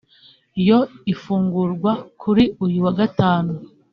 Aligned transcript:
yo 0.67 0.79
ifungurwa 1.13 1.91
kuri 2.21 2.43
uyu 2.65 2.79
wa 2.85 2.91
Gatanu 2.99 3.53